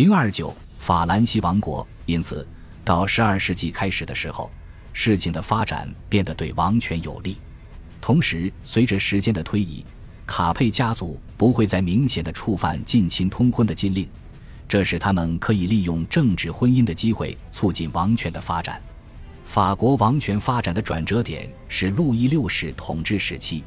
[0.00, 1.86] 零二九法兰西王国。
[2.06, 2.48] 因此，
[2.82, 4.50] 到十二世纪开始的时候，
[4.94, 7.36] 事情的发展变得对王权有利。
[8.00, 9.84] 同时，随着时间的推移，
[10.24, 14.08] 卡佩家族不会再明显的触犯近亲通婚的禁令，
[14.66, 18.80] 这使他们可以利用政治婚姻的机会促进王权的发展。
[19.44, 23.62] 法国王权发展的转折点是路易六世统治时期。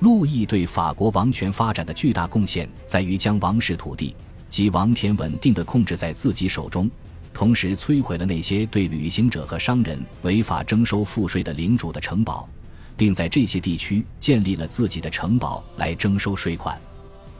[0.00, 4.16] 路易对法国王权发展的巨大贡献在于将王室土地
[4.48, 6.90] 及王田稳定的控制在自己手中，
[7.32, 12.48] 同时摧毁了那些对旅行者和商人违法征收赋税的领主的城堡。
[12.96, 16.80] 并在这些地区建立了自己的城堡来征收税款。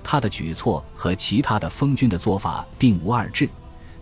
[0.04, 3.48] 他的举措和其他的封君的做法并无二致，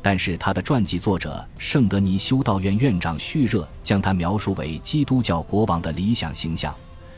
[0.03, 6.75] 但是他的传记作者圣德尼修道院院长叙热将他描述为基督教国王的理想形象，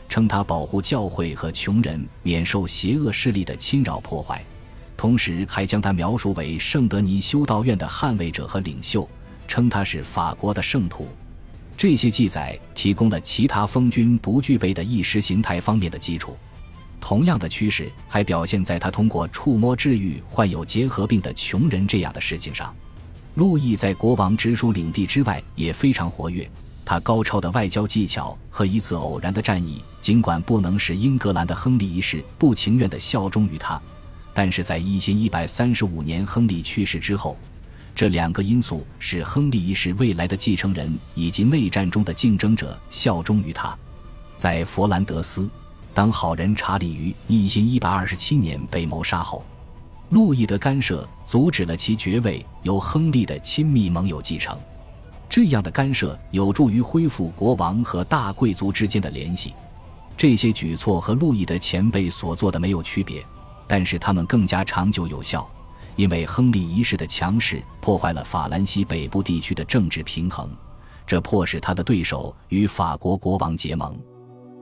[0.07, 4.45] 称他保护教会和穷人免受邪恶势力的侵扰破坏，
[4.97, 9.07] 同时还将他描述为圣德尼修道院的捍卫者和领袖，
[9.47, 11.07] 称他是法国的圣徒。
[11.77, 16.35] 这些记载提供了其他封君不具备的意识形态方面的基础。
[16.99, 22.75] 同样的趋势还表现在他通过触摸治愈患有结核病的穷人这样的事情上。
[23.35, 26.49] 路易在国王直属领地之外也非常活跃。
[26.83, 33.79] 他高超的外交技巧和一次偶然的战役，尽管不能使英格兰的亨利一世不情愿地效忠于他，
[34.37, 37.35] 但是在一千一百三十五年亨利去世之后。
[37.95, 43.75] 这两个因素使亨利一世未来的继承人以及内战中的竞争者效忠于他。
[44.37, 45.49] 在佛兰德斯，
[45.95, 49.43] 当好人查理于一千一百二十七年被谋杀后，
[50.11, 54.55] 路易的干涉阻止了其爵位由亨利的亲密盟友继承。
[55.27, 59.55] 这样的干涉有助于恢复国王和大贵族之间的联系。
[60.15, 63.25] 这些举措和路易的前辈所做的没有区别，
[63.67, 65.47] 但是他们更加长久有效。
[65.95, 70.47] 因为亨利一世的强势破坏了法兰西北部地区的政治平衡，
[71.07, 73.99] 这迫使他的对手与法国国王结盟。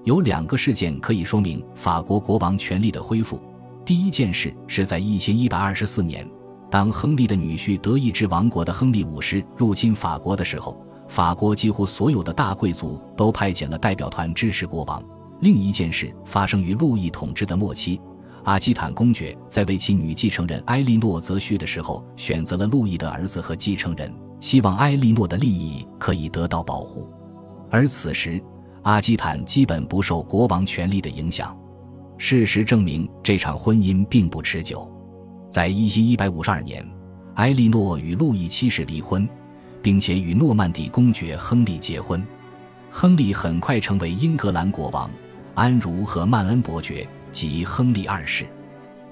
[0.05, 3.41] 有两个事件可以说明法国国王权力的恢复。
[3.83, 6.25] 第一件事是在一千一百二十四年，
[6.71, 15.03] 当亨利的女婿德意志王国的亨利五世入侵法国的时候，法国几乎所有的大贵族都派遣了代表团支持国王。
[15.41, 17.99] 另一件事发生于路易统治的末期。
[18.45, 27.09] 阿基坦公爵在为其女继承人埃莉诺择婿的时候，选择了路易的儿子和继承人，希望埃莉诺的利益可以得到保护。
[27.71, 28.39] 而此时，
[28.83, 31.57] 阿基坦基本不受国王权力的影响。
[32.19, 34.87] 事实证明，这场婚姻并不持久。
[35.49, 36.87] 在一千一百五十二年，
[37.35, 39.27] 埃莉诺与路易七世离婚，
[39.81, 42.23] 并且与诺曼底公爵亨利结婚。
[42.91, 45.09] 亨利很快成为英格兰国王，
[45.55, 47.07] 安茹和曼恩伯爵。
[47.35, 48.45] 即亨利二世，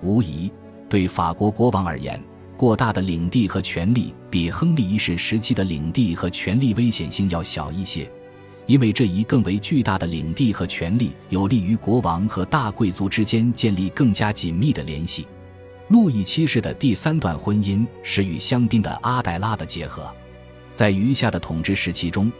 [0.02, 0.50] 无疑
[0.88, 2.18] 对法国国王而言，
[2.56, 8.10] 过大的领地和权力比亨利一世时期的领地和权力危险性要小一些，
[8.66, 15.28] 因为这一更为巨大的领地和权力有利于国王和大贵族之间建立更加紧密的联系。
[15.90, 20.10] 路易七世的第三段婚姻是与香槟的阿黛拉的结合，
[20.74, 22.32] 在余下的统治时期中，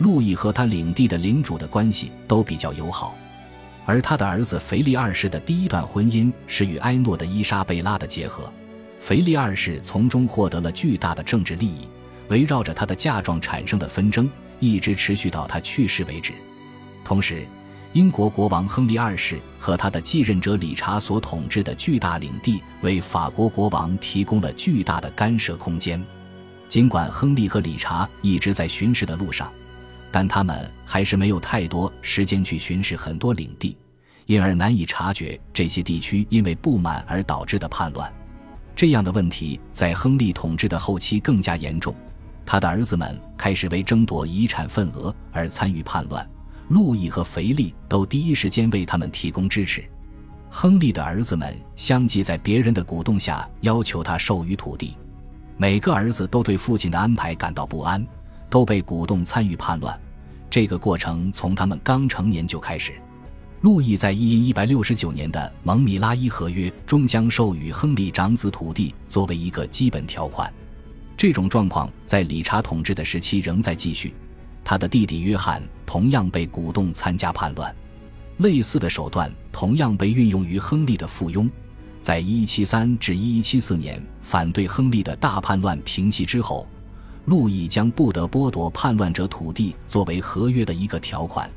[0.00, 3.16] 路易和他领地的领主的关系都比较友好。
[3.90, 8.48] 而他的儿子腓力二世的第一段婚姻是与埃诺的伊莎贝拉的结合，
[9.00, 11.88] 腓力二世从中获得了巨大的政治利益。
[12.28, 14.30] 围绕着他的嫁妆产生的纷争
[14.60, 16.32] 一直持续到他去世为止。
[17.04, 17.44] 同时，
[17.92, 26.00] 英国国王亨利二世和他的继任者理查所统治的巨大领地为法国国王提供了巨大的干涉空间。
[26.68, 29.50] 尽管亨利和理查一直在巡视的路上。
[30.12, 33.76] 但他们还是没有太多时间去巡视很多领地，
[34.26, 38.12] 因而难以察觉这些地区因为不满而导致的叛乱。
[38.74, 41.94] 这样的问题在亨利统治的后期更加严重，
[42.46, 46.28] 他的儿子们开始为争夺遗产份额而参与叛乱。
[46.68, 49.84] 路易和腓力都第一时间为他们提供支持。
[50.48, 54.96] 亨利的儿子们相继在别人的鼓动下要求他授予土地，
[55.56, 58.04] 每个儿子都对父亲的安排感到不安。
[58.50, 59.98] 都被鼓动参与叛乱，
[60.50, 62.92] 这个过程从他们刚成年就开始。
[63.62, 70.52] 路易在一一百六十九年的蒙米拉伊合约中将授予亨利长子土地作为一个基本条款。
[71.14, 74.14] 这种状况在理查统治的时期仍在继续。
[74.64, 77.74] 他的弟弟约翰同样被鼓动参加叛乱，
[78.38, 81.48] 类似的手段同样被运用于亨利的附庸。
[82.00, 86.66] 在一一七三至一一七四年反对亨利的大叛乱平息之后。
[87.30, 91.48] 路易将不得剥夺叛乱者土地作为合约的一个条款，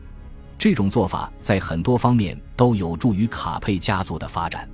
[0.56, 4.70] 这种做法在很多方面都有助于卡佩家族的发展。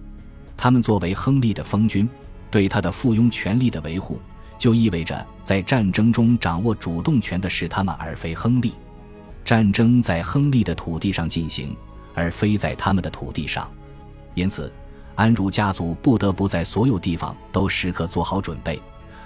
[0.58, 2.08] 他们作为亨利的封君，
[2.52, 4.20] 对他的附庸权力的维护，
[4.58, 8.74] 就意味着在战争中掌握主动权的是他们，而非亨利。
[9.46, 11.74] 战争在亨利的土地上进行，
[12.14, 13.72] 而非在他们的土地上。
[14.36, 14.70] 因此，
[15.16, 18.82] 安茹家族不得不在所有地方都时刻做好准备，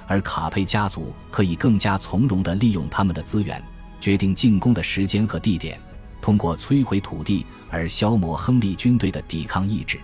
[0.07, 3.63] 而卡佩家族可以更加从容地利用他们的资源，
[3.99, 5.79] 决定进攻的时间和地点，
[6.21, 9.99] 通过摧毁土地而消磨亨利军队的抵抗意志。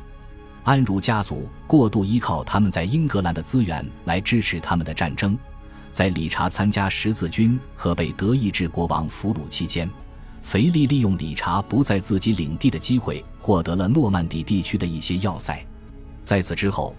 [0.63, 5.37] 安茹家族过度依靠他们在英格兰的资源来支持他们的战争，
[5.91, 9.89] 在理查参加十字军和被德意志国王俘虏期间，
[10.41, 15.65] 腓力利用理查不在自己领地的机会，获得了诺曼底地区的一些要塞。
[16.23, 16.95] 在此之后，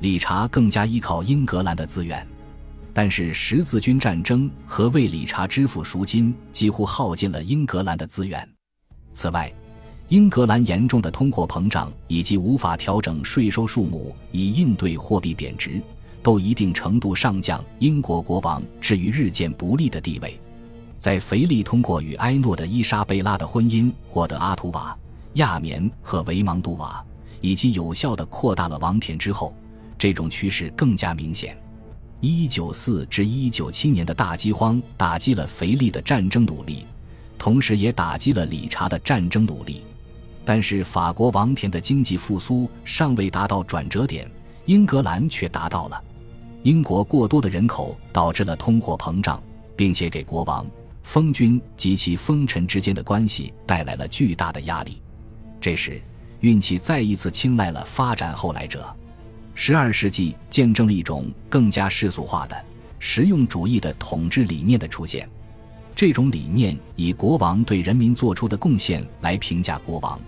[0.00, 2.26] 理查更加依靠英格兰的资源，
[2.94, 8.46] 但是十字军战争和为理查支付赎金几乎耗尽了英格兰的资源。
[9.12, 9.52] 此外，
[10.08, 15.80] 英格兰严重的通货膨胀以及无法调整税收数目以应对货币贬值，
[16.22, 20.38] 都一定程度上降英国国王置于日渐不利的地位。
[20.98, 24.96] 在腓力通过与埃诺的伊莎贝拉的婚姻获得阿图瓦、
[25.34, 27.02] 亚棉和维芒杜瓦，
[27.40, 29.54] 以及有效地扩大了王田之后，
[29.96, 31.56] 这种趋势更加明显。
[32.24, 36.86] 一九四至一九七年的大饥荒打击了腓力的战争努力，
[37.36, 39.82] 同时也打击了理查的战争努力。
[40.44, 44.30] 但是法国王田的经济复苏尚未达到转折点，
[44.66, 46.00] 英格兰却达到了。
[46.62, 49.42] 英国过多的人口导致了通货膨胀，
[49.74, 50.64] 并且给国王、
[51.02, 55.02] 封君及其封臣之间的关系带来了巨大的压力。
[55.60, 56.00] 这时，
[56.38, 58.96] 运气再一次青睐了发展后来者。
[59.64, 62.64] 十二世纪见证了一种更加世俗化的
[62.98, 65.30] 实用主义的统治理念的出现。
[65.94, 70.20] 这种理念以国王对人民做出的贡献来评价国王。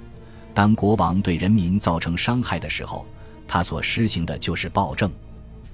[0.55, 3.05] 当国王对人民造成伤害的时候，
[3.49, 5.11] 他所施行的就是暴政。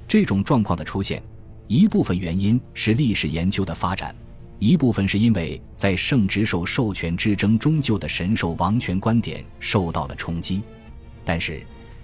[0.09, 1.23] 这种状况的出现，
[1.67, 4.17] 一部分原因是历史研究的发展，
[4.59, 10.63] 一部分是因为在圣职受授权之争中就的神授王权观点受到了冲击。
[11.27, 11.63] 但是，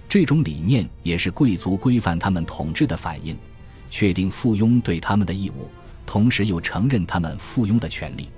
[0.09, 3.37] 这种理念也是贵族规范他们统治的反应，
[3.89, 5.69] 确定附庸对他们的义务，
[6.05, 8.29] 同时又承认他们附庸的权利。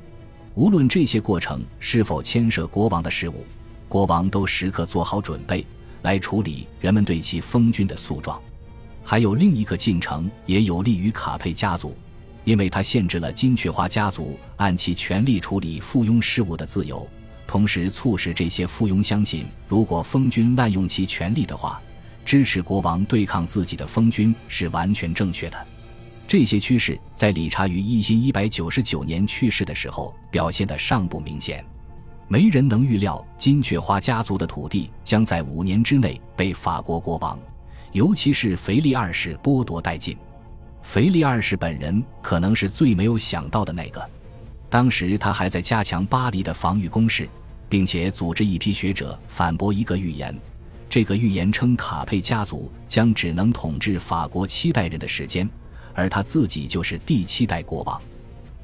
[0.55, 3.45] 无论这些过程是否牵涉国王的事务。
[3.87, 5.65] 国王都时刻做好准备
[6.03, 8.39] 来处理人们对其封君的诉状，
[9.03, 11.97] 还有另一个进程也有利于卡佩家族，
[12.43, 17.07] 因为它限制了金雀花家族按其权力处理附庸事务的自由，
[17.49, 21.81] 同时促使这些附庸相信，如果封君滥用其权力的话，
[22.23, 25.57] 支持国王对抗自己的封君是完全正确的。
[26.27, 31.65] 这些趋势在理查于一一百九十九年去世的时候表现得尚不明显。
[32.27, 37.39] 没人能预料金雀花家族的土地将在五年之内被法国国王，
[37.93, 40.15] 尤其是腓力二世剥夺殆尽。
[40.83, 44.07] 腓力二世本人可能是最没有想到的那个。
[44.69, 47.27] 当时他还在加强巴黎的防御工事，
[47.67, 50.37] 并且组织一批学者反驳一个预言。
[50.89, 55.49] 这个预言称卡佩家族将只能统治法国七代人的时间，
[55.93, 58.01] 而他自己就是第七代国王。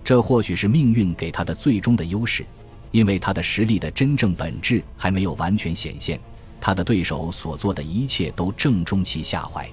[0.04, 2.46] 这或许是命运给他的最终的优势。
[2.92, 6.18] 因为他的实力的真正本质还没有完全显现，
[6.62, 9.70] 他的对手所做的一切都正中其下怀。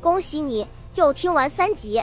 [0.00, 0.66] 恭喜你
[0.96, 2.02] 又听完三集，